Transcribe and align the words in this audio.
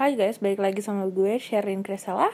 Hai 0.00 0.16
guys, 0.16 0.40
balik 0.40 0.64
lagi 0.64 0.80
sama 0.80 1.12
gue 1.12 1.36
Sherin 1.36 1.84
Kresala 1.84 2.32